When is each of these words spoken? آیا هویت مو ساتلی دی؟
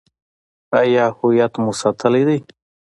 آیا 0.79 1.05
هویت 1.19 1.53
مو 1.61 1.71
ساتلی 1.81 2.23
دی؟ 2.27 2.37